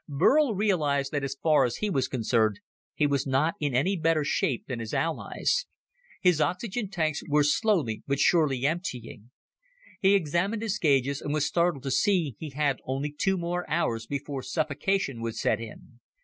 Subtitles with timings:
[0.09, 2.59] Burl realized that as far as he was concerned,
[2.95, 5.67] he was not in any better shape than his allies.
[6.21, 9.29] His oxygen tanks were slowly but surely emptying.
[9.99, 14.07] He examined his gauges and was startled to see he had only two more hours
[14.07, 15.99] before suffocation would set in.